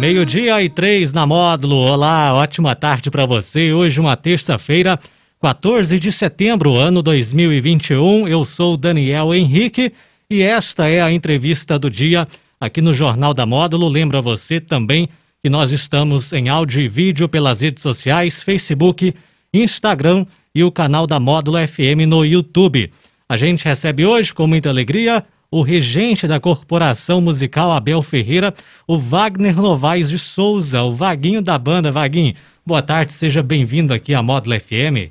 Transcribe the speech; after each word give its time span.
Meio-dia 0.00 0.62
e 0.62 0.70
três 0.70 1.12
na 1.12 1.26
módulo. 1.26 1.76
Olá, 1.76 2.32
ótima 2.32 2.74
tarde 2.74 3.10
para 3.10 3.26
você. 3.26 3.70
Hoje, 3.70 4.00
uma 4.00 4.16
terça-feira, 4.16 4.98
14 5.42 6.00
de 6.00 6.10
setembro, 6.10 6.74
ano 6.74 7.02
2021. 7.02 8.26
Eu 8.26 8.42
sou 8.46 8.78
Daniel 8.78 9.34
Henrique 9.34 9.92
e 10.30 10.42
esta 10.42 10.88
é 10.88 11.02
a 11.02 11.12
entrevista 11.12 11.78
do 11.78 11.90
dia 11.90 12.26
aqui 12.58 12.80
no 12.80 12.94
Jornal 12.94 13.34
da 13.34 13.44
Módulo. 13.44 13.88
Lembra 13.88 14.22
você 14.22 14.58
também 14.58 15.06
que 15.42 15.50
nós 15.50 15.70
estamos 15.70 16.32
em 16.32 16.48
áudio 16.48 16.80
e 16.80 16.88
vídeo 16.88 17.28
pelas 17.28 17.60
redes 17.60 17.82
sociais, 17.82 18.42
Facebook, 18.42 19.14
Instagram 19.52 20.24
e 20.54 20.64
o 20.64 20.72
canal 20.72 21.06
da 21.06 21.20
Módulo 21.20 21.58
FM 21.68 22.08
no 22.08 22.24
YouTube. 22.24 22.90
A 23.28 23.36
gente 23.36 23.66
recebe 23.66 24.06
hoje, 24.06 24.32
com 24.32 24.46
muita 24.46 24.70
alegria, 24.70 25.22
o 25.50 25.62
regente 25.62 26.28
da 26.28 26.38
Corporação 26.38 27.20
Musical 27.20 27.72
Abel 27.72 28.00
Ferreira, 28.02 28.54
o 28.86 28.96
Wagner 28.96 29.56
Novaes 29.56 30.08
de 30.08 30.18
Souza, 30.18 30.82
o 30.82 30.94
Vaguinho 30.94 31.42
da 31.42 31.58
banda. 31.58 31.90
Vaguinho, 31.90 32.34
boa 32.64 32.80
tarde, 32.80 33.12
seja 33.12 33.42
bem-vindo 33.42 33.92
aqui 33.92 34.14
à 34.14 34.22
Módulo 34.22 34.58
FM. 34.60 35.10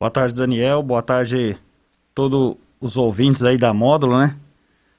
Boa 0.00 0.10
tarde, 0.10 0.34
Daniel. 0.34 0.82
Boa 0.82 1.02
tarde 1.02 1.56
todos 2.14 2.56
os 2.80 2.96
ouvintes 2.96 3.42
aí 3.42 3.58
da 3.58 3.74
Módulo, 3.74 4.18
né? 4.18 4.36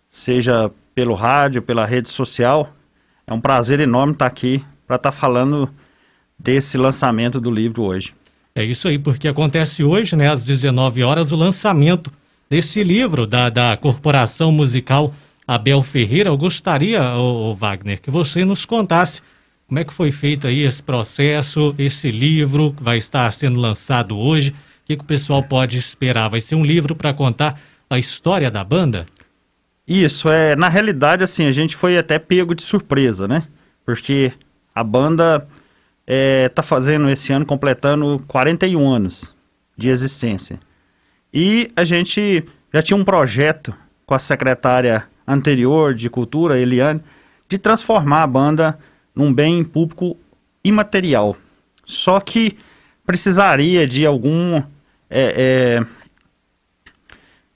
Seja 0.08 0.70
pelo 0.94 1.16
rádio, 1.16 1.62
pela 1.62 1.86
rede 1.86 2.10
social. 2.10 2.72
É 3.26 3.34
um 3.34 3.42
prazer 3.42 3.80
enorme 3.80 4.14
estar 4.14 4.28
aqui 4.28 4.64
para 4.86 4.98
estar 4.98 5.12
falando 5.12 5.68
desse 6.38 6.78
lançamento 6.78 7.42
do 7.42 7.50
livro 7.50 7.84
hoje. 7.84 8.14
É 8.54 8.64
isso 8.64 8.88
aí, 8.88 9.00
porque 9.00 9.28
acontece 9.28 9.84
hoje, 9.84 10.16
né, 10.16 10.30
às 10.30 10.46
19 10.46 11.04
horas, 11.04 11.32
o 11.32 11.36
lançamento 11.36 12.12
deste 12.50 12.84
livro 12.84 13.28
da, 13.28 13.50
da 13.50 13.78
Corporação 13.78 14.52
Musical 14.52 15.14
Abel 15.48 15.84
Ferreira. 15.84 16.30
Eu 16.30 16.38
gostaria, 16.38 17.16
ô, 17.16 17.52
ô, 17.52 17.56
Wagner, 17.56 18.02
que 18.02 18.10
você 18.10 18.44
nos 18.44 18.66
contasse 18.66 19.22
como 19.68 19.78
é 19.78 19.84
que 19.84 19.94
foi 19.94 20.12
feito 20.12 20.48
aí 20.48 20.64
esse 20.64 20.82
processo, 20.82 21.76
esse 21.78 22.10
livro 22.10 22.74
que 22.74 22.84
vai 22.84 22.98
estar 22.98 23.32
sendo 23.32 23.60
lançado 23.60 24.18
hoje. 24.18 24.50
O 24.50 24.54
que, 24.86 24.98
que 24.98 25.04
o 25.04 25.08
pessoal 25.08 25.44
pode 25.44 25.78
esperar? 25.78 26.28
Vai 26.28 26.42
ser 26.42 26.56
um 26.56 26.66
livro 26.66 26.96
para 26.96 27.14
contar 27.14 27.60
a 27.88 28.00
história 28.00 28.50
da 28.50 28.64
banda? 28.64 29.06
Isso, 29.88 30.28
é, 30.30 30.56
na 30.56 30.70
realidade, 30.70 31.24
assim, 31.24 31.46
a 31.46 31.52
gente 31.52 31.76
foi 31.76 31.98
até 31.98 32.18
pego 32.18 32.56
de 32.56 32.64
surpresa, 32.64 33.28
né? 33.28 33.44
Porque 33.86 34.32
a 34.74 34.84
banda 34.84 35.48
é, 36.06 36.50
tá 36.50 36.64
fazendo 36.64 37.08
esse 37.10 37.32
ano, 37.32 37.46
completando 37.46 38.24
41 38.28 38.88
anos 38.88 39.36
de 39.78 39.90
existência. 39.90 40.60
E 41.34 41.72
a 41.76 41.84
gente 41.84 42.44
já 42.74 42.82
tinha 42.82 42.98
um 42.98 43.06
projeto 43.06 43.74
com 44.06 44.14
a 44.14 44.20
secretária 44.20 45.08
anterior 45.28 45.94
de 45.94 46.10
Cultura, 46.10 46.60
Eliane, 46.60 47.02
de 47.48 47.58
transformar 47.58 48.24
a 48.24 48.28
banda 48.28 48.80
num 49.14 49.34
bem 49.34 49.64
público 49.64 50.18
imaterial. 50.64 51.36
Só 51.86 52.20
que 52.20 52.58
precisaria 53.06 53.88
de 53.88 54.06
algum 54.06 54.62
é, 55.10 55.82
é, 55.82 55.86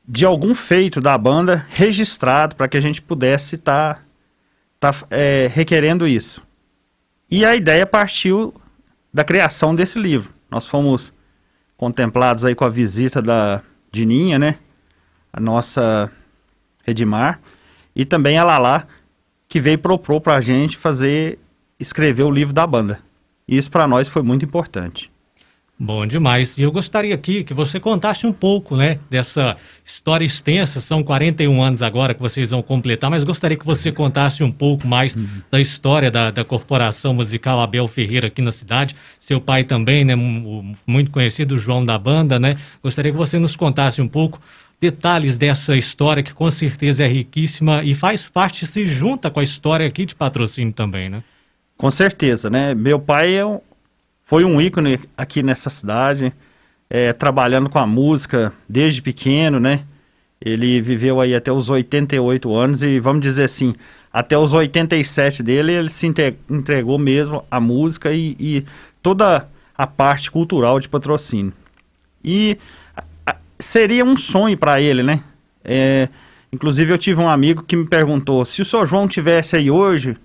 de 0.08 0.26
algum 0.26 0.54
feito 0.54 1.00
da 1.00 1.18
banda 1.18 1.66
registrado 1.70 2.56
para 2.56 2.68
que 2.68 2.78
a 2.78 2.82
gente 2.82 3.02
pudesse 3.02 3.56
estar 3.56 4.04
tá, 4.80 4.92
tá, 4.92 5.08
é, 5.10 5.48
requerendo 5.54 6.08
isso. 6.08 6.42
E 7.30 7.46
a 7.46 7.56
ideia 7.56 7.86
partiu 7.86 8.54
da 9.14 9.24
criação 9.24 9.76
desse 9.76 10.00
livro. 10.00 10.34
Nós 10.50 10.68
fomos 10.68 11.13
contemplados 11.84 12.46
aí 12.46 12.56
com 12.56 12.64
a 12.64 12.70
visita 12.70 13.22
da 13.22 13.62
Dininha, 13.92 14.40
né? 14.40 14.56
A 15.34 15.40
nossa 15.42 16.10
Edmar. 16.88 17.42
E 17.94 18.06
também 18.06 18.38
a 18.38 18.44
Lala, 18.46 18.88
que 19.50 19.60
veio 19.60 19.78
propor 19.78 20.22
pra 20.22 20.40
gente 20.40 20.78
fazer, 20.78 21.38
escrever 21.78 22.24
o 22.24 22.32
livro 22.32 22.54
da 22.54 22.66
banda. 22.66 23.02
Isso 23.46 23.70
para 23.70 23.86
nós 23.86 24.08
foi 24.08 24.22
muito 24.22 24.46
importante. 24.46 25.12
Bom 25.78 26.06
demais. 26.06 26.56
E 26.58 26.62
eu 26.62 26.72
gostaria 26.72 27.16
aqui 27.16 27.44
que 27.44 27.54
você 27.54 27.80
contasse 27.80 28.28
um 28.28 28.32
pouco, 28.32 28.78
né, 28.78 29.00
dessa 29.10 29.58
história 29.84 30.24
extensa. 30.24 30.80
São 30.80 31.04
41 31.04 31.62
anos 31.62 31.82
agora 31.82 32.14
que 32.14 32.22
vocês 32.22 32.52
vão 32.52 32.62
completar, 32.62 33.10
mas 33.10 33.24
gostaria 33.24 33.58
que 33.58 33.66
você 33.66 33.92
contasse 33.92 34.44
um 34.44 34.52
pouco 34.52 34.88
mais 34.88 35.16
uhum. 35.16 35.28
da 35.50 35.60
história 35.60 36.12
da, 36.12 36.30
da 36.30 36.46
Corporação 36.46 37.14
Musical 37.14 37.60
Abel 37.60 37.88
Ferreira 37.88 38.28
aqui 38.28 38.42
na 38.42 38.52
cidade. 38.52 38.96
Seu 39.20 39.42
pai 39.42 39.64
também, 39.64 40.06
né, 40.06 40.16
muito 40.86 41.10
conhecido, 41.10 41.58
João 41.58 41.84
da 41.84 41.98
Banda, 41.98 42.40
né? 42.40 42.56
Gostaria 42.82 43.12
que 43.12 43.18
você 43.18 43.40
nos 43.40 43.56
contasse 43.56 44.02
um 44.02 44.08
pouco 44.08 44.40
detalhes 44.80 45.38
dessa 45.38 45.76
história 45.76 46.22
que 46.22 46.34
com 46.34 46.50
certeza 46.52 47.04
é 47.04 47.08
riquíssima 47.08 47.84
e 47.84 47.96
faz 47.96 48.30
parte, 48.30 48.68
se 48.68 48.86
junta 48.86 49.32
com 49.32 49.40
a 49.40 49.44
história 49.44 49.88
aqui 49.88 50.06
de 50.06 50.14
patrocínio 50.14 50.72
também, 50.72 51.10
né? 51.10 51.24
Com 51.76 51.90
certeza, 51.90 52.50
né? 52.50 52.76
Meu 52.76 53.00
pai 53.00 53.36
é 53.36 53.46
um 53.46 53.60
foi 54.34 54.44
um 54.44 54.60
ícone 54.60 55.00
aqui 55.16 55.44
nessa 55.44 55.70
cidade, 55.70 56.34
é, 56.90 57.14
trabalhando 57.14 57.70
com 57.70 57.78
a 57.78 57.86
música 57.86 58.52
desde 58.68 59.00
pequeno, 59.00 59.60
né? 59.60 59.84
Ele 60.42 60.82
viveu 60.82 61.22
aí 61.22 61.36
até 61.36 61.52
os 61.52 61.70
88 61.70 62.52
anos 62.52 62.82
e 62.82 63.00
vamos 63.00 63.22
dizer 63.22 63.44
assim, 63.44 63.76
até 64.12 64.36
os 64.36 64.52
87 64.52 65.44
dele 65.44 65.74
ele 65.74 65.90
se 65.90 66.12
entregou 66.50 66.98
mesmo 66.98 67.46
à 67.52 67.60
música 67.60 68.12
e, 68.12 68.36
e 68.40 68.66
toda 69.04 69.48
a 69.78 69.86
parte 69.86 70.32
cultural 70.32 70.80
de 70.80 70.90
patrocínio. 70.90 71.54
E 72.26 72.58
seria 73.60 74.04
um 74.04 74.18
sonho 74.18 74.58
para 74.58 74.82
ele, 74.82 75.04
né? 75.04 75.22
É, 75.64 76.10
inclusive 76.52 76.92
eu 76.92 76.98
tive 76.98 77.22
um 77.22 77.30
amigo 77.30 77.62
que 77.62 77.76
me 77.76 77.86
perguntou 77.86 78.44
se 78.46 78.64
o 78.64 78.66
Sr. 78.66 78.88
João 78.88 79.08
tivesse 79.08 79.56
aí 79.56 79.70
hoje, 79.70 80.18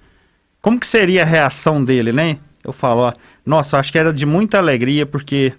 como 0.62 0.80
que 0.80 0.86
seria 0.86 1.24
a 1.24 1.26
reação 1.26 1.84
dele, 1.84 2.10
né? 2.10 2.38
Eu 2.68 2.72
falo, 2.72 3.00
ó, 3.00 3.12
nossa, 3.44 3.78
acho 3.78 3.90
que 3.90 3.98
era 3.98 4.12
de 4.12 4.26
muita 4.26 4.58
alegria, 4.58 5.06
porque 5.06 5.54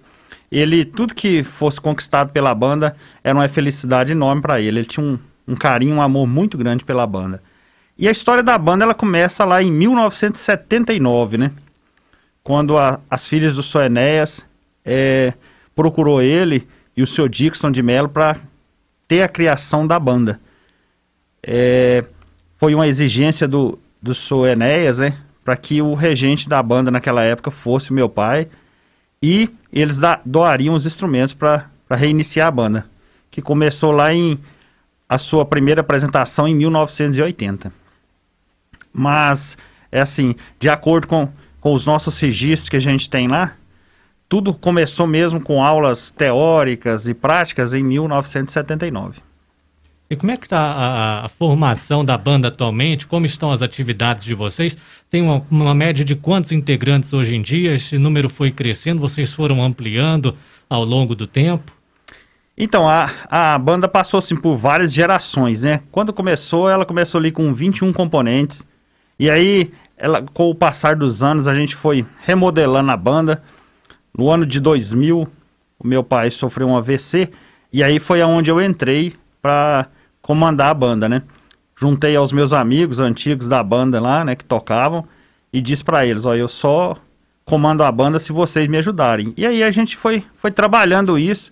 ele, 0.52 0.86
tudo 0.86 1.16
que 1.16 1.44
fosse 1.44 1.82
conquistado 1.82 2.32
pela 2.32 2.54
banda 2.54 2.96
era 3.24 3.36
uma 3.36 3.50
felicidade 3.50 4.12
enorme 4.12 4.42
para 4.42 4.62
ele. 4.62 4.80
Ele 4.80 4.86
tinha 4.86 5.06
um, 5.06 5.18
um 5.48 5.56
carinho, 5.56 5.96
um 5.96 6.02
amor 6.02 6.28
muito 6.28 6.58
grande 6.58 6.86
pela 6.86 7.06
banda. 7.08 7.42
E 7.98 8.08
a 8.08 8.12
história 8.12 8.44
da 8.44 8.58
banda 8.58 8.86
ela 8.86 8.94
começa 8.94 9.44
lá 9.44 9.62
em 9.62 9.72
1979, 9.72 11.38
né? 11.38 11.52
Quando 12.44 12.78
a, 12.78 13.00
as 13.10 13.28
filhas 13.28 13.56
do 13.56 13.64
Sr. 13.64 13.86
Enéas 13.86 14.46
é, 14.86 15.34
procurou 15.76 16.22
ele 16.22 16.68
e 16.96 17.02
o 17.02 17.08
Sr. 17.08 17.28
Dixon 17.28 17.72
de 17.72 17.82
Mello 17.82 18.08
para 18.08 18.38
ter 19.08 19.24
a 19.24 19.28
criação 19.28 19.86
da 19.86 20.00
banda. 20.00 20.40
É, 21.42 22.06
foi 22.56 22.76
uma 22.76 22.88
exigência 22.88 23.48
do, 23.48 23.80
do 24.02 24.14
Sr. 24.14 24.50
Enéas, 24.52 25.00
né? 25.00 25.18
Para 25.50 25.58
que 25.58 25.82
o 25.82 25.96
regente 25.96 26.48
da 26.48 26.62
banda 26.62 26.92
naquela 26.92 27.24
época 27.24 27.50
fosse 27.50 27.90
o 27.90 27.94
meu 27.96 28.08
pai 28.08 28.48
e 29.20 29.50
eles 29.74 29.98
da, 29.98 30.22
doariam 30.24 30.76
os 30.76 30.86
instrumentos 30.86 31.34
para 31.34 31.68
reiniciar 31.90 32.48
a 32.48 32.52
banda, 32.52 32.86
que 33.32 33.42
começou 33.42 33.92
lá 33.92 34.14
em 34.14 34.40
a 35.10 35.18
sua 35.18 35.44
primeira 35.44 35.82
apresentação 35.82 36.48
em 36.48 36.54
1980. 36.54 37.74
Mas, 38.94 39.58
é 39.92 40.00
assim, 40.00 40.36
de 40.60 40.70
acordo 40.70 41.08
com, 41.08 41.28
com 41.60 41.74
os 41.74 41.84
nossos 41.84 42.20
registros 42.20 42.70
que 42.70 42.78
a 42.78 42.80
gente 42.80 43.10
tem 43.10 43.28
lá, 43.28 43.56
tudo 44.30 44.54
começou 44.54 45.08
mesmo 45.08 45.42
com 45.42 45.66
aulas 45.66 46.12
teóricas 46.12 47.08
e 47.08 47.16
práticas 47.16 47.74
em 47.74 47.82
1979. 47.82 49.20
E 50.10 50.16
como 50.16 50.32
é 50.32 50.38
que 50.38 50.48
está 50.48 50.60
a, 50.60 51.26
a, 51.26 51.30
formação 51.30 52.04
da 52.04 52.18
banda 52.18 52.48
atualmente? 52.48 53.06
Como 53.06 53.28
estão 53.28 53.52
as 53.52 53.62
atividades 53.62 54.26
de 54.26 54.34
vocês? 54.34 54.76
Tem 55.08 55.22
uma, 55.22 55.46
uma, 55.52 55.76
média 55.76 56.04
de 56.04 56.16
quantos 56.16 56.52
integrantes 56.52 57.14
hoje 57.14 57.36
em 57.36 57.42
dia? 57.44 57.76
Esse 57.76 57.96
número 58.00 58.28
foi 58.28 58.50
crescendo? 58.52 59.00
Vocês 59.00 59.32
foram 59.32 59.64
ampliando 59.64 60.36
ao 60.68 60.84
longo 60.84 61.14
do 61.14 61.28
tempo? 61.28 61.72
Então, 62.58 62.90
a, 62.90 63.12
a 63.30 63.58
banda 63.60 63.88
passou 63.88 64.18
assim, 64.18 64.36
por 64.36 64.58
várias 64.58 64.92
gerações, 64.92 65.62
né? 65.62 65.82
Quando 65.92 66.12
começou, 66.12 66.68
ela 66.68 66.86
começou 66.86 67.20
ali 67.20 67.32
com 67.32 67.54
21 67.54 67.94
componentes. 67.94 68.66
E 69.20 69.30
aí, 69.30 69.72
ela, 69.96 70.24
com 70.34 70.50
o 70.50 70.56
passar 70.56 70.96
dos 70.96 71.22
anos, 71.22 71.46
a 71.46 71.54
gente 71.54 71.76
foi 71.76 72.04
remodelando 72.26 72.90
a 72.90 72.98
banda. 72.98 73.44
No 74.18 74.28
ano 74.28 74.44
de 74.44 74.60
2000, 74.60 75.30
o 75.78 75.88
meu 75.88 76.04
pai 76.04 76.32
sofreu 76.32 76.68
um 76.68 76.76
AVC. 76.76 77.30
E 77.72 77.84
aí 77.84 78.00
foi 78.00 78.24
aonde 78.24 78.50
eu 78.50 78.60
entrei 78.60 79.14
para 79.40 79.88
comandar 80.30 80.70
a 80.70 80.74
banda, 80.76 81.10
né? 81.10 81.24
Juntei 81.76 82.16
aos 82.16 82.32
meus 82.32 82.54
amigos 82.54 83.00
antigos 83.00 83.48
da 83.48 83.64
banda 83.64 84.00
lá, 84.00 84.24
né, 84.24 84.36
que 84.36 84.46
tocavam, 84.46 85.04
e 85.52 85.60
disse 85.60 85.84
para 85.84 86.06
eles, 86.06 86.24
ó, 86.24 86.36
eu 86.36 86.48
só 86.48 86.96
comando 87.44 87.84
a 87.84 87.92
banda 87.92 88.20
se 88.20 88.32
vocês 88.32 88.68
me 88.68 88.78
ajudarem. 88.78 89.34
E 89.36 89.44
aí 89.44 89.64
a 89.64 89.72
gente 89.72 89.98
foi, 89.98 90.24
foi 90.36 90.52
trabalhando 90.52 91.18
isso 91.18 91.50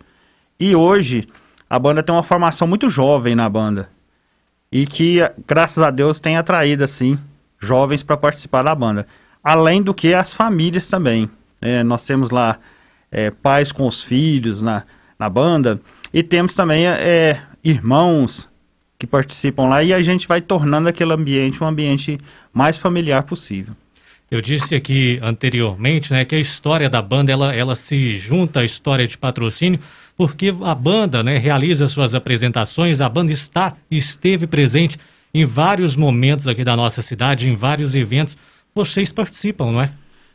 e 0.60 0.76
hoje 0.76 1.28
a 1.68 1.80
banda 1.80 2.04
tem 2.04 2.14
uma 2.14 2.22
formação 2.22 2.68
muito 2.68 2.88
jovem 2.88 3.34
na 3.34 3.50
banda. 3.50 3.90
E 4.72 4.86
que, 4.86 5.22
graças 5.48 5.82
a 5.82 5.90
Deus, 5.90 6.20
tem 6.20 6.38
atraído, 6.38 6.84
assim, 6.84 7.18
jovens 7.58 8.04
para 8.04 8.16
participar 8.16 8.62
da 8.62 8.76
banda. 8.76 9.08
Além 9.44 9.82
do 9.82 9.92
que 9.92 10.14
as 10.14 10.36
famílias 10.36 10.88
também. 10.88 11.28
É, 11.60 11.82
nós 11.82 12.06
temos 12.06 12.30
lá 12.30 12.60
é, 13.12 13.32
pais 13.32 13.72
com 13.72 13.88
os 13.88 14.04
filhos 14.04 14.62
na, 14.62 14.84
na 15.18 15.28
banda. 15.28 15.82
E 16.14 16.22
temos 16.22 16.54
também 16.54 16.86
é, 16.86 17.42
irmãos 17.64 18.48
que 18.98 19.06
participam 19.06 19.68
lá. 19.68 19.84
E 19.84 19.94
a 19.94 20.02
gente 20.02 20.28
vai 20.28 20.42
tornando 20.42 20.90
aquele 20.90 21.14
ambiente 21.14 21.64
um 21.64 21.68
ambiente 21.68 22.18
mais 22.54 22.78
familiar 22.78 23.24
possível. 23.24 23.76
Eu 24.30 24.42
disse 24.42 24.76
aqui 24.76 25.20
anteriormente, 25.22 26.12
né, 26.12 26.26
que 26.26 26.36
a 26.36 26.40
história 26.40 26.90
da 26.90 27.02
banda 27.02 27.32
ela, 27.32 27.56
ela 27.56 27.76
se 27.76 28.18
junta 28.18 28.60
à 28.60 28.64
história 28.64 29.08
de 29.08 29.18
patrocínio, 29.18 29.80
porque 30.18 30.54
a 30.64 30.76
banda, 30.76 31.24
né, 31.24 31.38
realiza 31.38 31.88
suas 31.88 32.14
apresentações, 32.14 33.00
a 33.00 33.08
banda 33.08 33.32
está 33.32 33.74
esteve 33.90 34.46
presente 34.46 34.98
em 35.34 35.46
vários 35.46 35.96
momentos 35.96 36.46
aqui 36.48 36.64
da 36.64 36.76
nossa 36.76 37.02
cidade, 37.02 37.50
em 37.50 37.56
vários 37.56 37.96
eventos. 37.96 38.36
Vocês 38.76 39.14
participam, 39.14 39.72
não 39.72 39.82
é? 39.82 39.92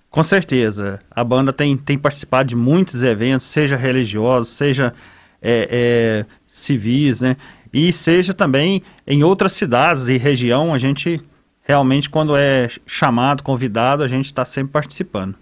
Com 0.09 0.23
certeza. 0.23 1.00
A 1.11 1.25
banda 1.25 1.53
tem, 1.53 1.76
tem 1.76 1.99
participado 1.99 2.49
de 2.49 2.56
muitos 2.56 3.03
eventos, 3.03 3.47
seja 3.47 3.76
religiosos, 3.76 4.49
seja 4.49 4.94
é, 5.41 5.69
é, 5.70 6.26
civis, 6.47 7.20
né? 7.20 7.37
E 7.72 7.92
seja 7.92 8.34
também 8.34 8.82
em 9.06 9.22
outras 9.22 9.52
cidades 9.52 10.08
e 10.08 10.16
região, 10.19 10.74
a 10.74 10.78
gente 10.78 11.20
realmente, 11.62 12.10
quando 12.10 12.36
é 12.36 12.69
chamado, 12.86 13.42
convidado, 13.42 14.02
a 14.02 14.08
gente 14.08 14.26
está 14.26 14.44
sempre 14.44 14.72
participando. 14.72 15.36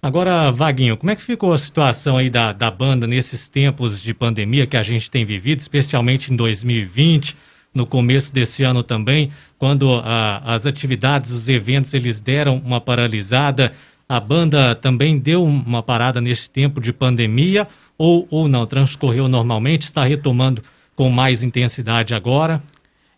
Agora, 0.00 0.52
Vaguinho, 0.52 0.96
como 0.96 1.10
é 1.10 1.16
que 1.16 1.22
ficou 1.22 1.52
a 1.52 1.58
situação 1.58 2.16
aí 2.16 2.30
da, 2.30 2.52
da 2.52 2.70
banda 2.70 3.06
nesses 3.06 3.48
tempos 3.48 4.00
de 4.00 4.14
pandemia 4.14 4.66
que 4.66 4.76
a 4.76 4.82
gente 4.82 5.10
tem 5.10 5.24
vivido, 5.24 5.58
especialmente 5.58 6.32
em 6.32 6.36
2020, 6.36 7.36
no 7.74 7.86
começo 7.86 8.32
desse 8.32 8.62
ano 8.62 8.82
também, 8.82 9.30
quando 9.58 10.00
a, 10.04 10.54
as 10.54 10.66
atividades, 10.66 11.30
os 11.30 11.48
eventos, 11.48 11.92
eles 11.92 12.20
deram 12.20 12.62
uma 12.64 12.80
paralisada, 12.80 13.72
a 14.08 14.20
banda 14.20 14.74
também 14.74 15.18
deu 15.18 15.44
uma 15.44 15.82
parada 15.82 16.20
nesse 16.20 16.50
tempo 16.50 16.80
de 16.80 16.92
pandemia 16.92 17.66
ou, 17.98 18.26
ou 18.30 18.46
não, 18.46 18.64
transcorreu 18.64 19.28
normalmente, 19.28 19.82
está 19.82 20.04
retomando 20.04 20.62
com 20.96 21.10
mais 21.10 21.42
intensidade 21.42 22.14
agora? 22.14 22.62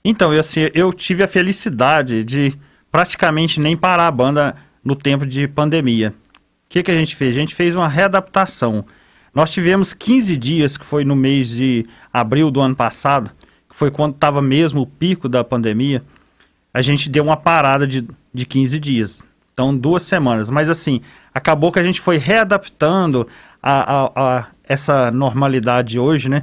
Então, 0.05 0.35
eu, 0.35 0.41
assim, 0.41 0.69
eu 0.75 0.93
tive 0.93 1.23
a 1.23 1.29
felicidade 1.29 2.25
de 2.25 2.53
praticamente 2.91 3.61
nem 3.61 3.77
parar 3.77 4.09
a 4.09 4.11
banda 4.11 4.57
no 4.85 4.97
tempo 4.97 5.25
de 5.25 5.47
pandemia. 5.47 6.11
O 6.11 6.69
que, 6.69 6.83
que 6.83 6.91
a 6.91 6.97
gente 6.97 7.17
fez? 7.17 7.35
A 7.37 7.39
gente 7.39 7.55
fez 7.55 7.77
uma 7.77 7.89
readaptação. 7.89 8.85
Nós 9.35 9.53
tivemos 9.53 9.95
15 9.95 10.37
dias, 10.37 10.77
que 10.77 10.85
foi 10.85 11.05
no 11.05 11.15
mês 11.15 11.49
de 11.51 11.87
abril 12.13 12.51
do 12.51 12.61
ano 12.61 12.75
passado, 12.75 13.31
que 13.69 13.77
foi 13.77 13.91
quando 13.91 14.15
estava 14.15 14.43
mesmo 14.43 14.83
o 14.83 14.87
pico 14.87 15.29
da 15.29 15.45
pandemia, 15.45 16.03
a 16.73 16.83
gente 16.83 17.09
deu 17.09 17.23
uma 17.23 17.37
parada 17.37 17.87
de, 17.87 18.07
de 18.33 18.47
15 18.47 18.79
dias. 18.79 19.23
Então, 19.53 19.77
duas 19.77 20.03
semanas. 20.03 20.51
Mas 20.51 20.69
assim, 20.69 21.01
acabou 21.35 21.73
que 21.73 21.79
a 21.79 21.83
gente 21.83 22.01
foi 22.01 22.17
readaptando 22.17 23.27
a, 23.63 24.05
a, 24.05 24.11
a 24.17 24.47
essa 24.65 25.11
normalidade 25.11 25.99
hoje, 25.99 26.29
né? 26.29 26.43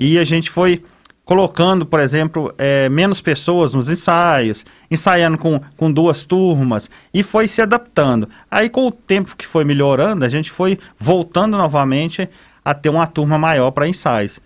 E 0.00 0.18
a 0.18 0.24
gente 0.24 0.50
foi 0.50 0.82
colocando, 1.26 1.84
por 1.84 2.00
exemplo, 2.00 2.52
é, 2.56 2.88
menos 2.88 3.20
pessoas 3.20 3.74
nos 3.74 3.90
ensaios, 3.90 4.64
ensaiando 4.90 5.36
com, 5.36 5.60
com 5.76 5.92
duas 5.92 6.24
turmas, 6.24 6.88
e 7.12 7.22
foi 7.22 7.46
se 7.46 7.60
adaptando. 7.60 8.26
Aí, 8.50 8.70
com 8.70 8.86
o 8.86 8.90
tempo 8.90 9.36
que 9.36 9.46
foi 9.46 9.62
melhorando, 9.62 10.24
a 10.24 10.28
gente 10.28 10.50
foi 10.50 10.78
voltando 10.98 11.58
novamente 11.58 12.26
a 12.64 12.72
ter 12.72 12.88
uma 12.88 13.06
turma 13.06 13.36
maior 13.36 13.70
para 13.72 13.86
ensaios. 13.86 14.40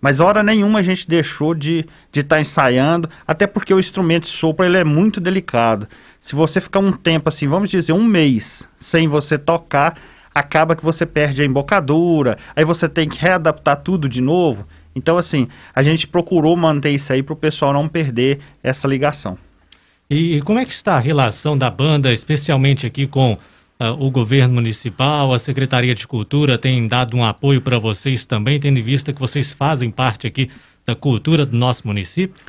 Mas 0.00 0.20
hora 0.20 0.42
nenhuma 0.42 0.78
a 0.78 0.82
gente 0.82 1.06
deixou 1.06 1.54
de 1.54 1.80
estar 1.80 1.88
de 2.10 2.22
tá 2.22 2.40
ensaiando, 2.40 3.08
até 3.26 3.46
porque 3.46 3.74
o 3.74 3.78
instrumento 3.78 4.24
de 4.24 4.30
sopro 4.30 4.64
ele 4.64 4.78
é 4.78 4.84
muito 4.84 5.20
delicado. 5.20 5.86
Se 6.18 6.34
você 6.34 6.62
ficar 6.62 6.80
um 6.80 6.92
tempo 6.92 7.28
assim, 7.28 7.46
vamos 7.46 7.68
dizer, 7.68 7.92
um 7.92 8.04
mês 8.04 8.66
sem 8.74 9.06
você 9.06 9.36
tocar, 9.36 9.98
acaba 10.34 10.74
que 10.74 10.84
você 10.84 11.06
perde 11.06 11.42
a 11.42 11.44
embocadura, 11.44 12.36
aí 12.56 12.64
você 12.64 12.88
tem 12.88 13.08
que 13.08 13.18
readaptar 13.18 13.76
tudo 13.76 14.08
de 14.08 14.20
novo. 14.20 14.66
Então, 14.94 15.18
assim, 15.18 15.48
a 15.74 15.82
gente 15.82 16.06
procurou 16.06 16.56
manter 16.56 16.90
isso 16.90 17.12
aí 17.12 17.22
para 17.22 17.32
o 17.32 17.36
pessoal 17.36 17.72
não 17.72 17.88
perder 17.88 18.40
essa 18.62 18.86
ligação. 18.86 19.36
E 20.08 20.40
como 20.42 20.58
é 20.58 20.64
que 20.64 20.72
está 20.72 20.96
a 20.96 21.00
relação 21.00 21.56
da 21.56 21.70
banda, 21.70 22.12
especialmente 22.12 22.86
aqui 22.86 23.06
com 23.06 23.32
uh, 23.32 23.38
o 23.98 24.10
governo 24.10 24.54
municipal, 24.54 25.32
a 25.32 25.38
Secretaria 25.38 25.94
de 25.94 26.06
Cultura 26.06 26.58
tem 26.58 26.86
dado 26.86 27.16
um 27.16 27.24
apoio 27.24 27.60
para 27.60 27.78
vocês 27.78 28.26
também, 28.26 28.60
tendo 28.60 28.78
em 28.78 28.82
vista 28.82 29.12
que 29.12 29.20
vocês 29.20 29.52
fazem 29.52 29.90
parte 29.90 30.26
aqui 30.26 30.50
da 30.86 30.94
cultura 30.94 31.46
do 31.46 31.56
nosso 31.56 31.86
município? 31.86 32.40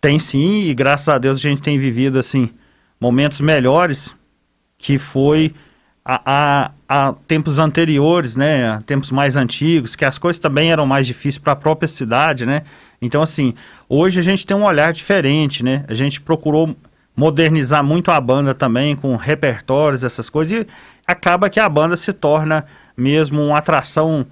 Tem 0.00 0.18
sim, 0.18 0.68
e 0.68 0.74
graças 0.74 1.08
a 1.08 1.18
Deus 1.18 1.38
a 1.38 1.40
gente 1.40 1.62
tem 1.62 1.78
vivido, 1.78 2.18
assim, 2.18 2.50
momentos 3.00 3.40
melhores, 3.40 4.16
que 4.78 4.98
foi 4.98 5.52
a, 6.08 6.22
a, 6.24 6.70
a, 6.88 7.12
tempos 7.26 7.58
anteriores, 7.58 8.36
né, 8.36 8.68
a 8.68 8.80
tempos 8.80 9.10
mais 9.10 9.34
antigos, 9.34 9.96
que 9.96 10.04
as 10.04 10.18
coisas 10.18 10.38
também 10.38 10.70
eram 10.70 10.86
mais 10.86 11.04
difíceis 11.04 11.40
para 11.40 11.54
a 11.54 11.56
própria 11.56 11.88
cidade, 11.88 12.46
né? 12.46 12.62
Então, 13.02 13.20
assim, 13.20 13.54
hoje 13.88 14.20
a 14.20 14.22
gente 14.22 14.46
tem 14.46 14.56
um 14.56 14.64
olhar 14.64 14.92
diferente, 14.92 15.64
né? 15.64 15.84
A 15.88 15.94
gente 15.94 16.20
procurou 16.20 16.76
modernizar 17.16 17.82
muito 17.82 18.12
a 18.12 18.20
banda 18.20 18.54
também, 18.54 18.94
com 18.94 19.16
repertórios, 19.16 20.04
essas 20.04 20.30
coisas, 20.30 20.60
e 20.60 20.66
acaba 21.04 21.50
que 21.50 21.58
a 21.58 21.68
banda 21.68 21.96
se 21.96 22.12
torna 22.12 22.64
mesmo 22.96 23.42
uma 23.42 23.58
atração 23.58 24.24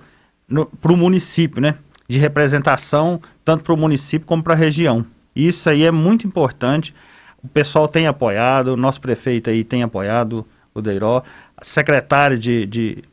para 0.80 0.92
o 0.92 0.96
município, 0.96 1.60
né? 1.60 1.74
De 2.06 2.18
representação, 2.18 3.20
tanto 3.44 3.64
para 3.64 3.74
o 3.74 3.76
município 3.76 4.28
como 4.28 4.44
para 4.44 4.54
a 4.54 4.56
região. 4.56 5.04
Isso 5.34 5.68
aí 5.68 5.82
é 5.82 5.90
muito 5.90 6.24
importante. 6.24 6.94
O 7.42 7.48
pessoal 7.48 7.88
tem 7.88 8.06
apoiado, 8.06 8.68
o 8.68 8.76
nosso 8.76 9.00
prefeito 9.00 9.50
aí 9.50 9.64
tem 9.64 9.82
apoiado, 9.82 10.46
o 10.74 10.82
Deiró 10.82 11.22
secretário 11.64 12.38
de, 12.38 12.66
de, 12.66 13.04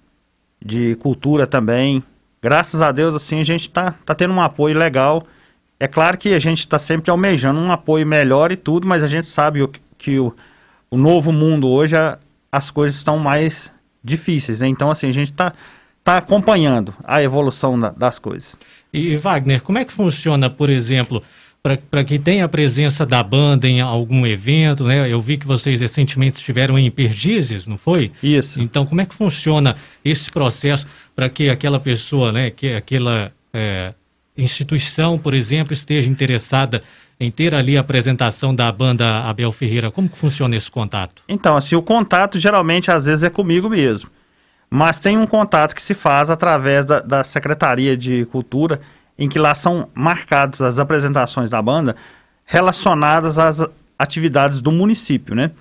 de 0.64 0.96
Cultura 0.96 1.48
também. 1.48 2.04
Graças 2.42 2.82
a 2.82 2.92
Deus, 2.92 3.16
assim, 3.16 3.40
a 3.40 3.44
gente 3.44 3.62
está 3.62 3.92
tá 4.06 4.14
tendo 4.14 4.34
um 4.34 4.42
apoio 4.42 4.78
legal. 4.78 5.24
É 5.80 5.88
claro 5.88 6.18
que 6.18 6.34
a 6.34 6.40
gente 6.40 6.60
está 6.60 6.78
sempre 6.78 7.10
almejando 7.10 7.60
um 7.60 7.72
apoio 7.72 8.06
melhor 8.06 8.52
e 8.52 8.56
tudo, 8.56 8.88
mas 8.88 9.04
a 9.04 9.08
gente 9.08 9.28
sabe 9.28 9.64
o, 9.64 9.72
que 9.98 10.20
o, 10.20 10.36
o 10.90 10.98
novo 10.98 11.32
mundo 11.32 11.68
hoje, 11.68 11.96
a, 11.96 12.20
as 12.52 12.70
coisas 12.70 12.98
estão 12.98 13.18
mais 13.18 13.72
difíceis, 14.04 14.60
né? 14.60 14.68
Então, 14.68 14.92
assim, 14.92 15.10
a 15.10 15.14
gente 15.14 15.32
está 15.32 15.54
tá 16.04 16.18
acompanhando 16.18 16.94
a 17.04 17.24
evolução 17.24 17.80
da, 17.80 17.90
das 17.90 18.20
coisas. 18.20 18.60
E, 18.92 19.16
Wagner, 19.16 19.62
como 19.62 19.78
é 19.78 19.86
que 19.86 19.94
funciona, 19.94 20.50
por 20.50 20.70
exemplo, 20.70 21.24
para 21.64 22.04
que 22.04 22.18
tenha 22.18 22.46
a 22.46 22.50
presença 22.50 23.06
da 23.06 23.22
banda 23.22 23.68
em 23.68 23.82
algum 23.82 24.26
evento, 24.26 24.84
né? 24.84 25.08
Eu 25.08 25.22
vi 25.22 25.38
que 25.38 25.46
vocês 25.46 25.80
recentemente 25.80 26.38
estiveram 26.38 26.78
em 26.78 26.90
Perdizes, 26.90 27.68
não 27.68 27.78
foi? 27.78 28.12
Isso. 28.24 28.60
Então, 28.60 28.84
como 28.86 29.02
é 29.02 29.06
que 29.06 29.14
funciona 29.14 29.76
esse 30.04 30.32
processo 30.32 30.88
para 31.16 31.30
que 31.30 31.50
aquela 31.50 31.80
pessoa, 31.80 32.32
né, 32.32 32.50
que 32.50 32.74
aquela 32.74 33.32
é, 33.54 33.94
instituição, 34.36 35.20
por 35.20 35.36
exemplo, 35.36 35.72
esteja 35.72 36.10
interessada 36.10 36.82
em 37.20 37.30
ter 37.30 37.54
ali 37.54 37.78
a 37.78 37.82
apresentação 37.82 38.56
da 38.56 38.72
banda 38.72 39.22
Abel 39.30 39.52
Ferreira? 39.52 39.92
Como 39.92 40.10
que 40.10 40.18
funciona 40.18 40.56
esse 40.56 40.72
contato? 40.72 41.22
Então, 41.30 41.56
assim, 41.56 41.76
o 41.76 41.82
contato 41.84 42.40
geralmente 42.40 42.90
às 42.90 43.06
vezes 43.06 43.24
é 43.24 43.30
comigo 43.30 43.70
mesmo. 43.70 44.10
Mas 44.68 44.98
tem 44.98 45.16
um 45.18 45.28
contato 45.28 45.76
que 45.76 45.82
se 45.82 45.94
faz 45.94 46.30
através 46.30 46.86
da, 46.86 47.02
da 47.02 47.24
Secretaria 47.24 47.96
de 47.96 48.26
Cultura 48.26 48.80
em 49.18 49.30
que 49.30 49.40
lá 49.40 49.54
são 49.54 49.90
marcadas 49.94 50.62
as 50.62 50.80
apresentações 50.80 51.50
da 51.50 51.62
banda 51.62 51.96
relacionadas 52.46 53.38
às 53.38 53.62
atividades 53.98 54.62
do 54.62 54.72
município, 54.72 55.36
né? 55.36 55.52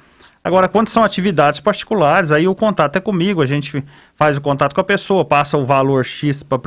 Agora, 0.42 0.68
quando 0.68 0.88
são 0.88 1.04
atividades 1.04 1.60
particulares, 1.60 2.32
aí 2.32 2.48
o 2.48 2.54
contato 2.54 2.96
é 2.96 3.00
comigo, 3.00 3.42
a 3.42 3.46
gente 3.46 3.84
faz 4.16 4.36
o 4.36 4.40
contato 4.40 4.74
com 4.74 4.80
a 4.80 4.84
pessoa, 4.84 5.24
passa 5.24 5.58
o 5.58 5.66
valor 5.66 6.04
X 6.04 6.42
para 6.42 6.58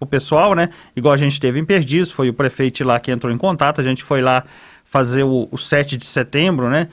o 0.00 0.06
pessoal, 0.06 0.54
né? 0.54 0.70
Igual 0.94 1.14
a 1.14 1.16
gente 1.16 1.40
teve 1.40 1.60
em 1.60 1.64
Perdiz, 1.64 2.10
foi 2.10 2.28
o 2.28 2.34
prefeito 2.34 2.82
lá 2.82 2.98
que 2.98 3.12
entrou 3.12 3.32
em 3.32 3.38
contato, 3.38 3.80
a 3.80 3.84
gente 3.84 4.02
foi 4.02 4.20
lá 4.20 4.44
fazer 4.84 5.22
o, 5.22 5.48
o 5.52 5.56
7 5.56 5.96
de 5.96 6.04
setembro, 6.04 6.68
né? 6.68 6.88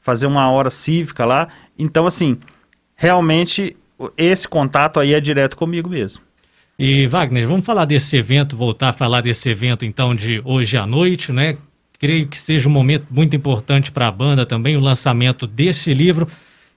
Fazer 0.00 0.26
uma 0.26 0.50
hora 0.50 0.70
cívica 0.70 1.26
lá. 1.26 1.48
Então, 1.78 2.06
assim, 2.06 2.38
realmente 2.96 3.76
esse 4.16 4.48
contato 4.48 4.98
aí 4.98 5.12
é 5.12 5.20
direto 5.20 5.56
comigo 5.56 5.90
mesmo. 5.90 6.22
E 6.80 7.08
Wagner, 7.08 7.44
vamos 7.48 7.66
falar 7.66 7.86
desse 7.86 8.16
evento, 8.16 8.56
voltar 8.56 8.90
a 8.90 8.92
falar 8.92 9.20
desse 9.20 9.50
evento 9.50 9.84
então 9.84 10.14
de 10.14 10.40
hoje 10.44 10.76
à 10.76 10.86
noite, 10.86 11.32
né? 11.32 11.56
Creio 11.98 12.28
que 12.28 12.38
seja 12.38 12.68
um 12.68 12.72
momento 12.72 13.08
muito 13.10 13.34
importante 13.34 13.90
para 13.90 14.06
a 14.06 14.12
banda 14.12 14.46
também, 14.46 14.76
o 14.76 14.80
lançamento 14.80 15.44
desse 15.44 15.92
livro. 15.92 16.28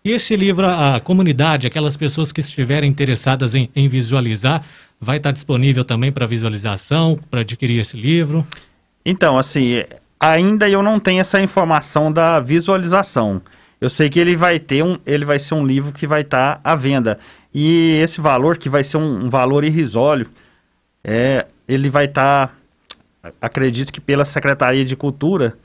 E 0.04 0.10
esse 0.10 0.36
livro, 0.36 0.66
a 0.66 1.00
comunidade, 1.00 1.68
aquelas 1.68 1.96
pessoas 1.96 2.32
que 2.32 2.40
estiverem 2.40 2.90
interessadas 2.90 3.54
em, 3.54 3.70
em 3.76 3.88
visualizar, 3.88 4.66
vai 5.00 5.18
estar 5.18 5.30
disponível 5.30 5.86
também 5.86 6.12
para 6.12 6.26
visualização, 6.26 7.16
para 7.30 7.42
adquirir 7.42 7.80
esse 7.80 7.96
livro? 7.96 8.44
Então, 9.06 9.38
assim, 9.38 9.84
ainda 10.20 10.68
eu 10.68 10.82
não 10.82 11.00
tenho 11.00 11.22
essa 11.22 11.40
informação 11.40 12.12
da 12.12 12.40
visualização. 12.40 13.40
Eu 13.82 13.90
sei 13.90 14.12
que 14.12 14.20
ele 14.20 14.36
vai 14.36 14.60
ter 14.60 14.84
um, 14.84 14.98
ele 15.08 15.26
vai 15.26 15.40
ser 15.40 15.56
um 15.56 15.66
livro 15.66 15.92
que 15.92 16.06
vai 16.06 16.22
estar 16.22 16.58
tá 16.58 16.72
à 16.72 16.76
venda. 16.76 17.18
E 17.52 18.00
esse 18.02 18.22
valor, 18.22 18.58
que 18.58 18.70
vai 18.70 18.84
ser 18.84 18.98
um, 18.98 19.26
um 19.26 19.30
valor 19.30 19.64
irrisório, 19.64 20.30
é, 21.04 21.48
ele 21.68 21.90
vai 21.90 22.06
estar, 22.06 22.56
tá, 23.22 23.32
acredito 23.42 23.92
que 23.92 24.00
pela 24.00 24.24
Secretaria 24.24 24.86
de 24.86 24.96
Cultura, 24.96 25.58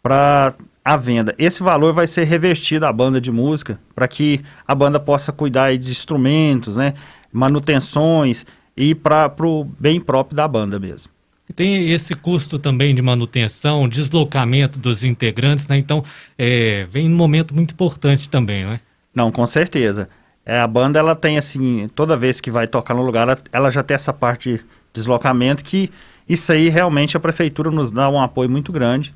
para 0.00 0.54
a 0.84 0.96
venda. 0.96 1.34
Esse 1.36 1.62
valor 1.62 1.92
vai 1.92 2.06
ser 2.06 2.24
revertido 2.24 2.86
à 2.86 2.92
banda 2.92 3.20
de 3.20 3.30
música, 3.30 3.78
para 3.94 4.08
que 4.08 4.42
a 4.66 4.74
banda 4.74 4.98
possa 5.00 5.32
cuidar 5.32 5.76
de 5.76 5.90
instrumentos, 5.90 6.76
né, 6.76 6.94
manutenções 7.32 8.46
e 8.76 8.94
para 8.94 9.34
o 9.40 9.64
bem 9.64 10.00
próprio 10.00 10.36
da 10.36 10.48
banda 10.48 10.78
mesmo. 10.78 11.10
Tem 11.54 11.90
esse 11.90 12.14
custo 12.14 12.58
também 12.58 12.94
de 12.94 13.02
manutenção, 13.02 13.88
deslocamento 13.88 14.78
dos 14.78 15.04
integrantes, 15.04 15.66
né? 15.66 15.76
Então, 15.76 16.04
é, 16.38 16.86
vem 16.90 17.08
um 17.08 17.14
momento 17.14 17.54
muito 17.54 17.72
importante 17.72 18.28
também, 18.28 18.64
não 18.64 18.72
é? 18.72 18.80
Não, 19.14 19.32
com 19.32 19.46
certeza. 19.46 20.08
É, 20.44 20.60
a 20.60 20.66
banda, 20.66 20.98
ela 20.98 21.14
tem 21.14 21.38
assim, 21.38 21.86
toda 21.94 22.16
vez 22.16 22.40
que 22.40 22.50
vai 22.50 22.66
tocar 22.66 22.94
no 22.94 23.02
lugar, 23.02 23.22
ela, 23.28 23.38
ela 23.52 23.70
já 23.70 23.82
tem 23.82 23.94
essa 23.94 24.12
parte 24.12 24.54
de 24.54 24.64
deslocamento 24.92 25.64
que 25.64 25.90
isso 26.28 26.52
aí 26.52 26.68
realmente 26.68 27.16
a 27.16 27.20
prefeitura 27.20 27.70
nos 27.70 27.90
dá 27.90 28.08
um 28.08 28.20
apoio 28.20 28.48
muito 28.48 28.72
grande 28.72 29.14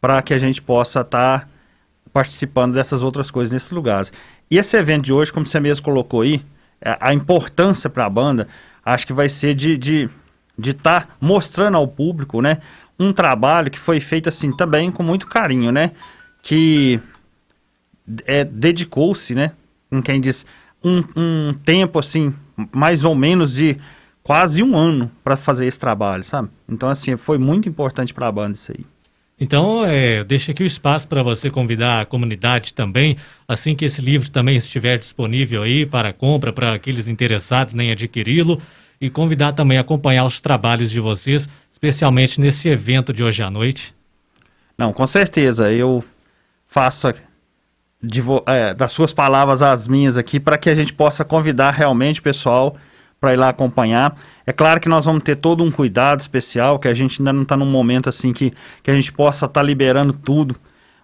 para 0.00 0.20
que 0.22 0.34
a 0.34 0.38
gente 0.38 0.60
possa 0.60 1.00
estar 1.00 1.40
tá 1.40 1.48
participando 2.12 2.74
dessas 2.74 3.02
outras 3.02 3.30
coisas 3.30 3.52
nesses 3.52 3.70
lugares. 3.70 4.12
E 4.50 4.58
esse 4.58 4.76
evento 4.76 5.04
de 5.04 5.12
hoje, 5.12 5.32
como 5.32 5.46
você 5.46 5.60
mesmo 5.60 5.84
colocou 5.84 6.22
aí, 6.22 6.44
a, 6.82 6.90
é, 6.90 6.98
a 7.00 7.14
importância 7.14 7.88
para 7.88 8.06
a 8.06 8.10
banda, 8.10 8.48
acho 8.84 9.06
que 9.06 9.12
vai 9.12 9.28
ser 9.28 9.54
de, 9.54 9.76
de 9.76 10.10
de 10.60 10.70
estar 10.70 11.06
tá 11.06 11.08
mostrando 11.20 11.76
ao 11.76 11.88
público, 11.88 12.42
né, 12.42 12.58
um 12.98 13.12
trabalho 13.12 13.70
que 13.70 13.78
foi 13.78 13.98
feito 14.00 14.28
assim 14.28 14.52
também 14.52 14.90
com 14.90 15.02
muito 15.02 15.26
carinho, 15.26 15.72
né, 15.72 15.92
que 16.42 17.00
é, 18.26 18.44
dedicou-se, 18.44 19.34
né, 19.34 19.52
com 19.88 20.02
quem 20.02 20.20
diz 20.20 20.44
um, 20.84 21.02
um 21.16 21.54
tempo 21.54 21.98
assim, 21.98 22.34
mais 22.72 23.04
ou 23.04 23.14
menos 23.14 23.54
de 23.54 23.78
quase 24.22 24.62
um 24.62 24.76
ano 24.76 25.10
para 25.24 25.36
fazer 25.36 25.66
esse 25.66 25.78
trabalho, 25.78 26.22
sabe? 26.24 26.48
Então 26.68 26.88
assim 26.88 27.16
foi 27.16 27.38
muito 27.38 27.68
importante 27.68 28.14
para 28.14 28.28
a 28.28 28.32
banda 28.32 28.52
isso 28.52 28.72
aí. 28.72 28.84
Então, 29.42 29.86
é, 29.86 30.22
deixa 30.22 30.52
aqui 30.52 30.62
o 30.62 30.66
espaço 30.66 31.08
para 31.08 31.22
você 31.22 31.50
convidar 31.50 32.02
a 32.02 32.04
comunidade 32.04 32.74
também, 32.74 33.16
assim 33.48 33.74
que 33.74 33.86
esse 33.86 34.02
livro 34.02 34.30
também 34.30 34.54
estiver 34.54 34.98
disponível 34.98 35.62
aí 35.62 35.86
para 35.86 36.12
compra 36.12 36.52
para 36.52 36.74
aqueles 36.74 37.08
interessados 37.08 37.74
em 37.74 37.90
adquiri-lo 37.90 38.60
e 39.00 39.08
convidar 39.08 39.52
também 39.52 39.78
a 39.78 39.80
acompanhar 39.80 40.24
os 40.26 40.40
trabalhos 40.40 40.90
de 40.90 41.00
vocês, 41.00 41.48
especialmente 41.70 42.40
nesse 42.40 42.68
evento 42.68 43.12
de 43.12 43.24
hoje 43.24 43.42
à 43.42 43.50
noite. 43.50 43.94
Não, 44.76 44.92
com 44.92 45.06
certeza. 45.06 45.72
Eu 45.72 46.04
faço 46.66 47.12
de, 48.02 48.22
é, 48.46 48.74
das 48.74 48.92
suas 48.92 49.12
palavras 49.12 49.62
as 49.62 49.88
minhas 49.88 50.16
aqui 50.18 50.38
para 50.38 50.58
que 50.58 50.68
a 50.68 50.74
gente 50.74 50.92
possa 50.92 51.24
convidar 51.24 51.70
realmente 51.70 52.20
o 52.20 52.22
pessoal 52.22 52.76
para 53.18 53.32
ir 53.32 53.36
lá 53.36 53.48
acompanhar. 53.48 54.14
É 54.46 54.52
claro 54.52 54.80
que 54.80 54.88
nós 54.88 55.04
vamos 55.04 55.22
ter 55.22 55.36
todo 55.36 55.62
um 55.62 55.70
cuidado 55.70 56.20
especial, 56.20 56.78
que 56.78 56.88
a 56.88 56.94
gente 56.94 57.20
ainda 57.20 57.32
não 57.32 57.42
está 57.42 57.56
num 57.56 57.70
momento 57.70 58.08
assim 58.08 58.32
que, 58.32 58.52
que 58.82 58.90
a 58.90 58.94
gente 58.94 59.12
possa 59.12 59.46
estar 59.46 59.60
tá 59.60 59.62
liberando 59.62 60.12
tudo. 60.12 60.56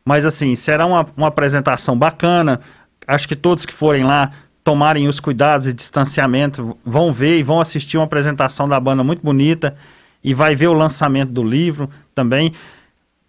Mas 0.04 0.24
assim, 0.24 0.54
será 0.54 0.86
uma, 0.86 1.06
uma 1.16 1.28
apresentação 1.28 1.98
bacana. 1.98 2.60
Acho 3.06 3.28
que 3.28 3.36
todos 3.36 3.66
que 3.66 3.72
forem 3.72 4.04
lá 4.04 4.32
tomarem 4.66 5.06
os 5.06 5.20
cuidados 5.20 5.68
e 5.68 5.72
distanciamento, 5.72 6.76
vão 6.84 7.12
ver 7.12 7.38
e 7.38 7.42
vão 7.44 7.60
assistir 7.60 7.98
uma 7.98 8.02
apresentação 8.02 8.68
da 8.68 8.80
banda 8.80 9.04
muito 9.04 9.22
bonita 9.22 9.76
e 10.24 10.34
vai 10.34 10.56
ver 10.56 10.66
o 10.66 10.72
lançamento 10.72 11.30
do 11.30 11.44
livro 11.44 11.88
também. 12.12 12.52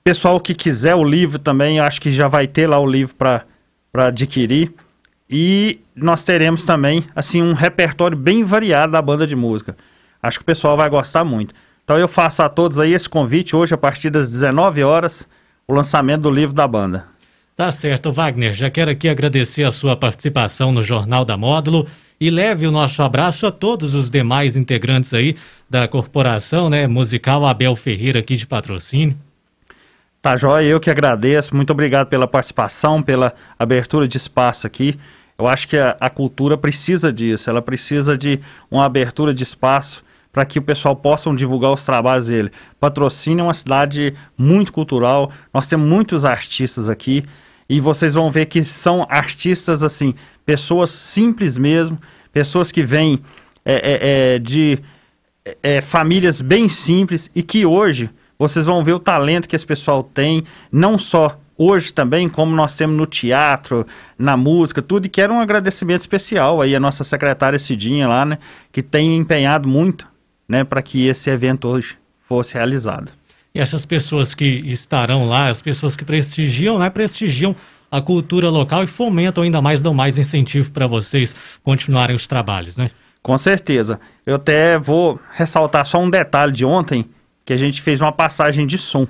Pessoal 0.03 0.39
que 0.39 0.55
quiser 0.55 0.95
o 0.95 1.03
livro 1.03 1.37
também, 1.37 1.79
acho 1.79 2.01
que 2.01 2.09
já 2.09 2.27
vai 2.27 2.47
ter 2.47 2.65
lá 2.65 2.79
o 2.79 2.87
livro 2.87 3.13
para 3.15 3.45
adquirir. 4.07 4.73
E 5.29 5.79
nós 5.95 6.23
teremos 6.23 6.65
também 6.65 7.05
assim 7.15 7.43
um 7.43 7.53
repertório 7.53 8.17
bem 8.17 8.43
variado 8.43 8.93
da 8.93 9.01
banda 9.01 9.27
de 9.27 9.35
música. 9.35 9.77
Acho 10.19 10.39
que 10.39 10.43
o 10.43 10.47
pessoal 10.47 10.75
vai 10.75 10.89
gostar 10.89 11.23
muito. 11.23 11.53
Então 11.83 11.99
eu 11.99 12.07
faço 12.07 12.41
a 12.41 12.49
todos 12.49 12.79
aí 12.79 12.93
esse 12.93 13.07
convite 13.07 13.55
hoje 13.55 13.75
a 13.75 13.77
partir 13.77 14.09
das 14.09 14.27
19 14.31 14.81
horas, 14.81 15.23
o 15.67 15.73
lançamento 15.75 16.23
do 16.23 16.31
livro 16.31 16.55
da 16.55 16.67
banda. 16.67 17.05
Tá 17.57 17.71
certo, 17.71 18.11
Wagner. 18.11 18.53
Já 18.53 18.69
quero 18.69 18.91
aqui 18.91 19.09
agradecer 19.09 19.63
a 19.63 19.71
sua 19.71 19.95
participação 19.95 20.71
no 20.71 20.83
Jornal 20.83 21.25
da 21.25 21.35
Módulo 21.35 21.87
e 22.21 22.29
leve 22.29 22.67
o 22.67 22.71
nosso 22.71 23.01
abraço 23.01 23.47
a 23.47 23.51
todos 23.51 23.95
os 23.95 24.11
demais 24.11 24.55
integrantes 24.55 25.11
aí 25.11 25.35
da 25.67 25.87
corporação, 25.87 26.69
né, 26.69 26.85
musical 26.85 27.43
Abel 27.47 27.75
Ferreira 27.75 28.19
aqui 28.19 28.35
de 28.35 28.45
patrocínio. 28.45 29.17
Tá 30.21 30.37
joia, 30.37 30.67
eu 30.67 30.79
que 30.79 30.91
agradeço. 30.91 31.55
Muito 31.55 31.71
obrigado 31.71 32.05
pela 32.05 32.27
participação, 32.27 33.01
pela 33.01 33.33
abertura 33.57 34.07
de 34.07 34.17
espaço 34.17 34.67
aqui. 34.67 34.95
Eu 35.35 35.47
acho 35.47 35.67
que 35.67 35.79
a, 35.79 35.97
a 35.99 36.11
cultura 36.11 36.59
precisa 36.59 37.11
disso, 37.11 37.49
ela 37.49 37.61
precisa 37.61 38.15
de 38.15 38.39
uma 38.69 38.85
abertura 38.85 39.33
de 39.33 39.41
espaço 39.41 40.03
para 40.31 40.45
que 40.45 40.59
o 40.59 40.61
pessoal 40.61 40.95
possa 40.95 41.33
divulgar 41.35 41.71
os 41.71 41.83
trabalhos 41.83 42.27
dele. 42.27 42.51
Patrocínio 42.79 43.41
é 43.41 43.43
uma 43.45 43.53
cidade 43.55 44.13
muito 44.37 44.71
cultural, 44.71 45.31
nós 45.51 45.65
temos 45.65 45.89
muitos 45.89 46.23
artistas 46.23 46.87
aqui 46.87 47.25
e 47.69 47.79
vocês 47.79 48.13
vão 48.13 48.31
ver 48.31 48.45
que 48.45 48.63
são 48.63 49.05
artistas 49.09 49.83
assim, 49.83 50.13
pessoas 50.45 50.89
simples 50.89 51.57
mesmo, 51.57 51.99
pessoas 52.31 52.71
que 52.71 52.83
vêm 52.83 53.21
é, 53.65 53.73
é, 53.73 54.35
é, 54.35 54.39
de 54.39 54.79
é, 55.61 55.81
famílias 55.81 56.41
bem 56.41 56.69
simples 56.69 57.29
e 57.35 57.43
que 57.43 57.65
hoje 57.65 58.09
vocês 58.39 58.65
vão 58.65 58.83
ver 58.83 58.93
o 58.93 58.99
talento 58.99 59.47
que 59.47 59.55
esse 59.55 59.65
pessoal 59.65 60.03
tem, 60.03 60.43
não 60.71 60.97
só 60.97 61.39
hoje 61.57 61.91
também, 61.91 62.29
como 62.29 62.55
nós 62.55 62.75
temos 62.75 62.95
no 62.95 63.07
teatro, 63.07 63.85
na 64.17 64.37
música, 64.37 64.81
tudo, 64.81 65.07
e 65.07 65.09
quero 65.09 65.33
um 65.33 65.39
agradecimento 65.39 66.01
especial 66.01 66.61
aí 66.61 66.75
a 66.75 66.79
nossa 66.79 67.03
secretária 67.03 67.57
Cidinha 67.57 68.07
lá, 68.07 68.23
né, 68.23 68.37
que 68.71 68.83
tem 68.83 69.17
empenhado 69.17 69.67
muito, 69.67 70.07
né, 70.47 70.63
para 70.63 70.81
que 70.81 71.07
esse 71.07 71.29
evento 71.29 71.67
hoje 71.67 71.97
fosse 72.27 72.53
realizado. 72.53 73.11
E 73.57 73.59
essas 73.59 73.87
pessoas 73.87 74.35
que 74.35 74.45
estarão 74.67 75.27
lá, 75.27 75.49
as 75.49 75.63
pessoas 75.63 75.95
que 75.95 76.05
prestigiam, 76.05 76.77
né, 76.77 76.91
prestigiam 76.91 77.55
a 77.89 77.99
cultura 77.99 78.51
local 78.51 78.83
e 78.83 78.87
fomentam 78.87 79.43
ainda 79.43 79.59
mais, 79.63 79.81
dão 79.81 79.95
mais 79.95 80.19
incentivo 80.19 80.71
para 80.71 80.85
vocês 80.85 81.35
continuarem 81.63 82.15
os 82.15 82.27
trabalhos, 82.27 82.77
né? 82.77 82.91
Com 83.19 83.35
certeza. 83.35 83.99
Eu 84.27 84.35
até 84.35 84.77
vou 84.77 85.19
ressaltar 85.33 85.87
só 85.87 85.99
um 85.99 86.07
detalhe 86.07 86.51
de 86.51 86.63
ontem, 86.63 87.09
que 87.43 87.51
a 87.51 87.57
gente 87.57 87.81
fez 87.81 87.99
uma 87.99 88.11
passagem 88.11 88.67
de 88.67 88.77
som. 88.77 89.07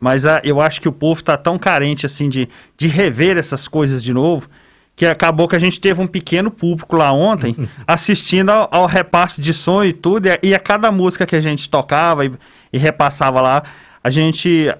Mas 0.00 0.26
a, 0.26 0.38
ah, 0.38 0.40
eu 0.42 0.60
acho 0.60 0.80
que 0.80 0.88
o 0.88 0.92
povo 0.92 1.20
está 1.20 1.36
tão 1.36 1.56
carente 1.56 2.04
assim 2.04 2.28
de, 2.28 2.48
de 2.76 2.88
rever 2.88 3.38
essas 3.38 3.68
coisas 3.68 4.02
de 4.02 4.12
novo, 4.12 4.48
que 4.98 5.06
acabou 5.06 5.46
que 5.46 5.54
a 5.54 5.60
gente 5.60 5.80
teve 5.80 6.00
um 6.00 6.08
pequeno 6.08 6.50
público 6.50 6.96
lá 6.96 7.12
ontem 7.12 7.54
assistindo 7.86 8.50
ao, 8.50 8.68
ao 8.70 8.86
repasse 8.86 9.40
de 9.40 9.54
som 9.54 9.84
e 9.84 9.92
tudo, 9.92 10.26
e 10.26 10.30
a, 10.30 10.38
e 10.42 10.54
a, 10.54 10.58
cada 10.58 10.90
música 10.90 11.24
que 11.24 11.36
a 11.36 11.40
gente 11.40 11.70
tocava 11.70 12.26
e, 12.26 12.32
e 12.72 12.78
repassava 12.78 13.40
lá, 13.40 13.62
a 14.02 14.10
gente 14.10 14.74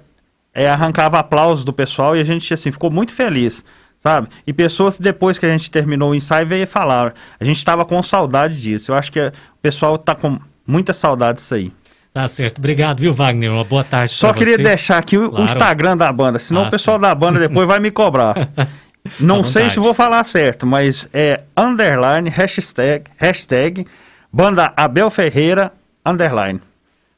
é, 0.52 0.68
arrancava 0.68 1.20
aplausos 1.20 1.64
do 1.64 1.72
pessoal 1.72 2.16
e 2.16 2.20
a 2.20 2.24
gente 2.24 2.52
assim 2.52 2.72
ficou 2.72 2.90
muito 2.90 3.14
feliz, 3.14 3.64
sabe? 3.96 4.26
E 4.44 4.52
pessoas 4.52 4.98
depois 4.98 5.38
que 5.38 5.46
a 5.46 5.50
gente 5.50 5.70
terminou 5.70 6.10
o 6.10 6.14
ensaio 6.16 6.44
veio 6.44 6.66
falar, 6.66 7.14
a 7.38 7.44
gente 7.44 7.58
estava 7.58 7.84
com 7.84 8.02
saudade 8.02 8.60
disso. 8.60 8.90
Eu 8.90 8.96
acho 8.96 9.12
que 9.12 9.20
o 9.20 9.32
pessoal 9.62 9.94
está 9.94 10.16
com 10.16 10.36
muita 10.66 10.92
saudade 10.92 11.38
disso 11.38 11.54
aí. 11.54 11.72
Tá 12.12 12.26
certo. 12.26 12.58
Obrigado, 12.58 12.98
viu, 12.98 13.14
Wagner? 13.14 13.52
Uma 13.52 13.62
boa 13.62 13.84
tarde 13.84 14.12
Só 14.12 14.32
queria 14.32 14.56
você. 14.56 14.62
deixar 14.62 14.98
aqui 14.98 15.16
o, 15.16 15.28
claro. 15.28 15.44
o, 15.44 15.46
Instagram 15.46 15.96
da 15.96 16.12
banda, 16.12 16.40
senão 16.40 16.64
ah, 16.64 16.66
o 16.66 16.70
pessoal 16.70 16.96
sim. 16.96 17.02
da 17.02 17.14
banda 17.14 17.38
depois 17.38 17.68
vai 17.68 17.78
me 17.78 17.92
cobrar. 17.92 18.34
Não 19.18 19.44
sei 19.44 19.70
se 19.70 19.78
vou 19.78 19.94
falar 19.94 20.24
certo, 20.24 20.66
mas 20.66 21.08
é 21.12 21.40
underline, 21.56 22.28
hashtag, 22.28 23.04
hashtag, 23.16 23.86
banda 24.32 24.72
Abel 24.76 25.10
Ferreira, 25.10 25.72
underline. 26.04 26.60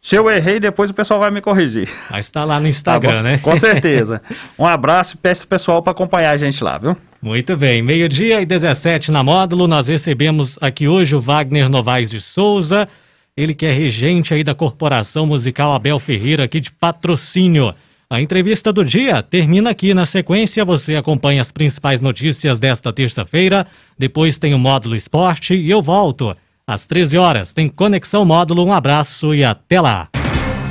Se 0.01 0.17
eu 0.17 0.31
errei, 0.31 0.59
depois 0.59 0.91
o 0.91 0.95
pessoal 0.95 1.21
vai 1.21 1.31
me 1.31 1.43
corrigir. 1.43 1.87
Mas 2.11 2.27
está 2.27 2.45
lá 2.45 2.59
no 2.59 2.67
Instagram, 2.67 3.17
tá 3.17 3.23
né? 3.23 3.39
Com 3.39 3.57
certeza. 3.59 4.23
Um 4.59 4.65
abraço 4.65 5.15
e 5.15 5.19
peço 5.19 5.45
o 5.45 5.49
pessoal 5.49 5.83
para 5.83 5.91
acompanhar 5.91 6.31
a 6.31 6.37
gente 6.39 6.65
lá, 6.65 6.79
viu? 6.79 6.97
Muito 7.21 7.55
bem. 7.55 7.83
Meio-dia 7.83 8.41
e 8.41 8.47
17 8.47 9.11
na 9.11 9.23
módulo, 9.23 9.69
nós 9.69 9.89
recebemos 9.89 10.59
aqui 10.63 10.89
hoje 10.89 11.15
o 11.15 11.21
Wagner 11.21 11.69
Novaes 11.69 12.11
de 12.11 12.19
Souza, 12.19 12.89
ele 13.37 13.55
que 13.55 13.67
é 13.67 13.73
regente 13.73 14.33
aí 14.33 14.43
da 14.43 14.55
Corporação 14.55 15.27
Musical 15.27 15.75
Abel 15.75 16.01
Ferreira, 16.01 16.45
aqui 16.45 16.61
de 16.61 16.71
patrocínio. 16.71 17.75
A 18.13 18.21
entrevista 18.21 18.73
do 18.73 18.85
dia 18.85 19.23
termina 19.23 19.71
aqui. 19.71 19.95
Na 19.95 20.05
sequência, 20.05 20.65
você 20.65 20.97
acompanha 20.97 21.41
as 21.41 21.53
principais 21.53 22.01
notícias 22.01 22.59
desta 22.59 22.93
terça-feira. 22.93 23.65
Depois 23.97 24.37
tem 24.37 24.53
o 24.53 24.59
módulo 24.59 24.97
esporte 24.97 25.55
e 25.55 25.71
eu 25.71 25.81
volto. 25.81 26.37
Às 26.67 26.89
13 26.89 27.17
horas 27.17 27.55
tem 27.55 27.69
Conexão 27.69 28.25
Módulo. 28.25 28.67
Um 28.67 28.73
abraço 28.73 29.33
e 29.33 29.45
até 29.45 29.81
lá. 29.81 30.09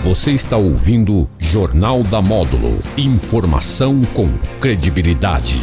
Você 0.04 0.34
está 0.34 0.58
ouvindo 0.58 1.30
Jornal 1.40 2.04
da 2.04 2.22
Módulo. 2.22 2.78
Informação 2.98 4.02
com 4.14 4.30
credibilidade. 4.60 5.56